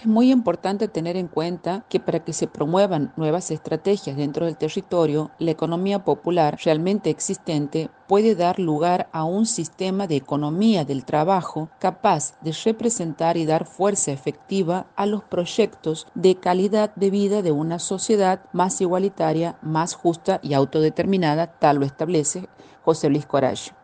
[0.00, 4.56] Es muy importante tener en cuenta que para que se promuevan nuevas estrategias dentro del
[4.56, 11.04] territorio, la economía popular realmente existente puede dar lugar a un sistema de economía del
[11.04, 17.42] trabajo capaz de representar y dar fuerza efectiva a los proyectos de calidad de vida
[17.42, 22.48] de una sociedad más igualitaria, más justa y autodeterminada, tal lo establece
[22.82, 23.74] José Luis Corallo.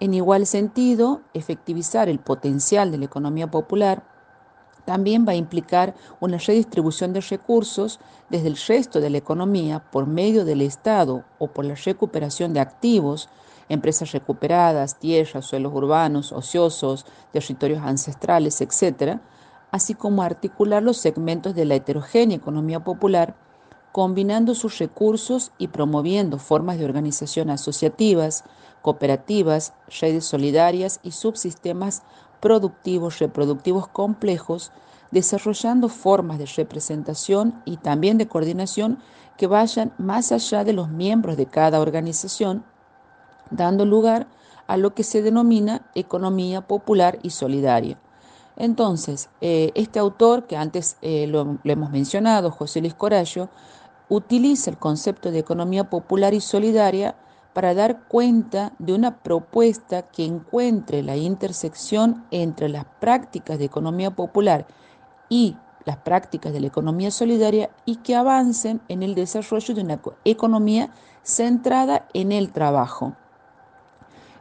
[0.00, 4.15] En igual sentido, efectivizar el potencial de la economía popular
[4.86, 8.00] también va a implicar una redistribución de recursos
[8.30, 12.60] desde el resto de la economía por medio del Estado o por la recuperación de
[12.60, 13.28] activos,
[13.68, 19.18] empresas recuperadas, tierras, suelos urbanos, ociosos, territorios ancestrales, etc.,
[19.72, 23.34] así como articular los segmentos de la heterogénea economía popular,
[23.96, 28.44] combinando sus recursos y promoviendo formas de organización asociativas,
[28.82, 29.72] cooperativas,
[30.02, 32.02] redes solidarias y subsistemas
[32.40, 34.70] productivos reproductivos complejos,
[35.12, 38.98] desarrollando formas de representación y también de coordinación
[39.38, 42.66] que vayan más allá de los miembros de cada organización,
[43.50, 44.26] dando lugar
[44.66, 47.98] a lo que se denomina economía popular y solidaria.
[48.58, 53.50] Entonces, eh, este autor, que antes eh, lo, lo, hemos mencionado, José Luis Corallo,
[54.08, 57.16] utiliza el concepto de economía popular y solidaria
[57.52, 64.10] para dar cuenta de una propuesta que encuentre la intersección entre las prácticas de economía
[64.10, 64.66] popular
[65.28, 70.00] y las prácticas de la economía solidaria y que avancen en el desarrollo de una
[70.24, 70.90] economía
[71.22, 73.16] centrada en el trabajo.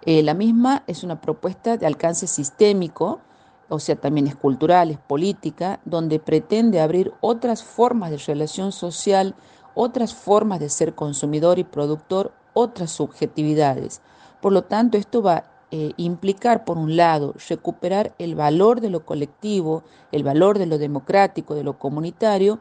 [0.05, 3.21] Eh, la misma es una propuesta de alcance sistémico,
[3.69, 9.35] o sea, también es cultural, es política, donde pretende abrir otras formas de relación social,
[9.75, 14.01] otras formas de ser consumidor y productor, otras subjetividades.
[14.41, 18.89] Por lo tanto, esto va a eh, implicar, por un lado, recuperar el valor de
[18.89, 22.59] lo colectivo, el valor de lo democrático, de lo comunitario,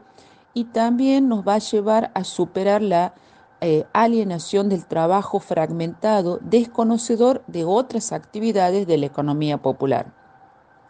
[0.53, 3.13] y también nos va a llevar a superar la
[3.61, 10.13] eh, alienación del trabajo fragmentado, desconocedor de otras actividades de la economía popular.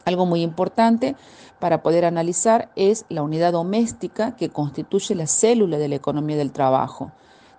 [0.05, 1.15] Algo muy importante
[1.59, 6.51] para poder analizar es la unidad doméstica que constituye la célula de la economía del
[6.51, 7.11] trabajo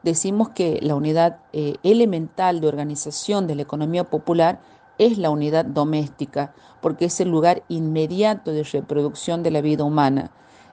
[0.06, 4.60] decimos que la unidad eh, elemental de organización de la economía popular
[4.98, 10.30] es la unidad doméstica, porque es el lugar inmediato de reproducción de la vida humana.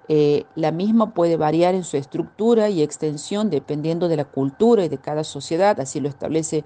[0.08, 4.90] Eh, la misma puede variar en su estructura y extensión dependiendo de la cultura y
[4.90, 6.64] de cada sociedad, así lo establece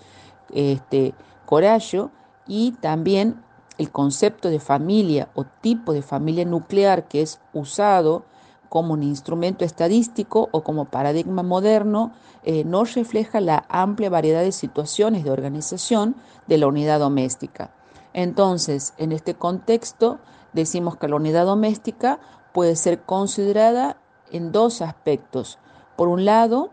[0.54, 1.14] este,
[1.46, 2.12] Corallo,
[2.48, 3.42] y también
[3.78, 8.26] el concepto de familia o tipo de familia nuclear que es usado
[8.70, 12.12] como un instrumento estadístico o como paradigma moderno
[12.44, 16.16] eh, no refleja la amplia variedad de situaciones de organización
[16.48, 17.72] de la unidad doméstica.
[18.14, 20.20] Entonces, en este contexto,
[20.54, 22.20] decimos que la unidad doméstica
[22.54, 23.98] puede ser considerada
[24.32, 25.60] en dos aspectos.
[25.96, 26.72] Por un lado,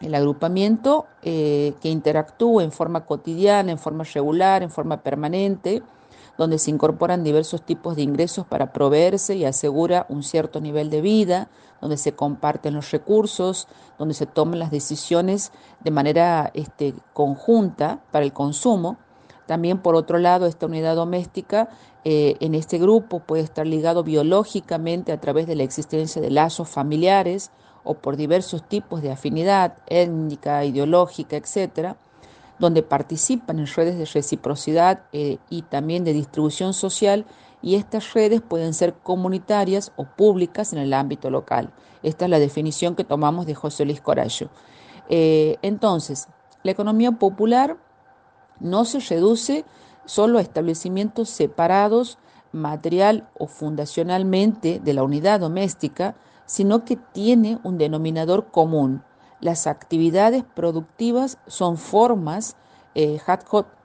[0.00, 5.82] el agrupamiento eh, que interactúa en forma cotidiana, en forma regular, en forma permanente,
[6.38, 11.00] donde se incorporan diversos tipos de ingresos para proveerse y asegura un cierto nivel de
[11.00, 11.48] vida,
[11.80, 18.24] donde se comparten los recursos, donde se toman las decisiones de manera este, conjunta para
[18.24, 18.98] el consumo.
[19.46, 21.68] También, por otro lado, esta unidad doméstica
[22.04, 26.68] eh, en este grupo puede estar ligado biológicamente a través de la existencia de lazos
[26.68, 27.50] familiares
[27.84, 31.96] o por diversos tipos de afinidad étnica, ideológica, etcétera
[32.58, 37.26] donde participan en redes de reciprocidad eh, y también de distribución social
[37.62, 41.72] y estas redes pueden ser comunitarias o públicas en el ámbito local.
[42.02, 44.50] Esta es la definición que tomamos de José Luis Corallo.
[45.08, 46.28] Eh, entonces,
[46.62, 47.76] la economía popular
[48.60, 49.64] no se reduce
[50.04, 52.18] solo a establecimientos separados
[52.52, 59.02] material o fundacionalmente de la unidad doméstica, sino que tiene un denominador común,
[59.40, 62.56] las actividades productivas son formas
[62.94, 63.20] eh,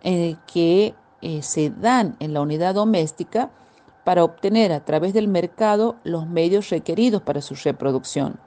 [0.03, 3.51] eh que eh, se dan en la unidad doméstica
[4.03, 8.39] para obtener a través del mercado los medios requeridos para su reproducción.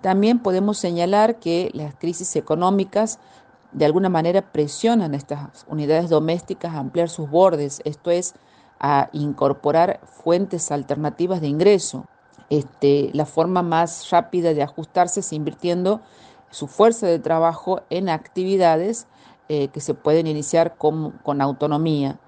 [0.00, 3.18] También podemos señalar que las crisis económicas
[3.72, 8.34] de alguna manera presionan a estas unidades domésticas a ampliar sus bordes, esto es,
[8.80, 12.06] a incorporar fuentes alternativas de ingreso.
[12.48, 16.00] Este, la forma más rápida de ajustarse es invirtiendo
[16.50, 19.06] su fuerza de trabajo en actividades
[19.48, 22.18] eh, que se pueden iniciar con, autonomía.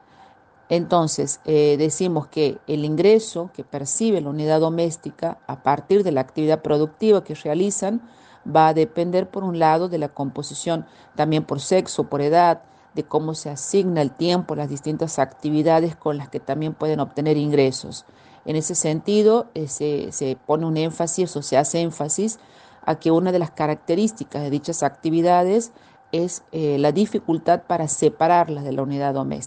[0.69, 6.22] Entonces, eh, decimos que el ingreso que percibe la unidad doméstica a partir de la
[6.22, 8.00] actividad productiva que realizan
[8.44, 12.62] va a depender, por un lado, de la composición también por sexo, por edad,
[12.94, 17.36] de cómo se asigna el tiempo, las distintas actividades con las que también pueden obtener
[17.36, 18.04] ingresos.
[18.44, 22.38] En ese sentido, eh, se, pone un énfasis o se hace énfasis
[22.84, 25.73] a que una de las características de dichas actividades
[26.12, 29.40] es eh, la dificultad para separarlas de la unidad doméstica.